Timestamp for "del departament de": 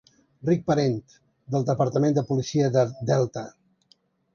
1.57-2.27